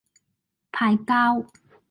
[0.71, 1.45] 派膠